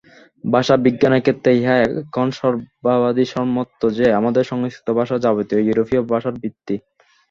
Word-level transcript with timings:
ভাষা-বিজ্ঞানের 0.43 1.23
ক্ষেত্রে 1.25 1.49
ইহা 1.59 1.75
এখন 2.01 2.27
সর্ববাদিসম্মত 2.39 3.69
যে, 3.97 4.05
আমাদের 4.19 4.43
সংস্কৃত 4.51 4.87
ভাষা 4.99 5.15
যাবতীয় 5.23 5.61
ইউরোপীয় 5.63 6.01
ভাষার 6.11 6.35
ভিত্তি। 6.43 6.75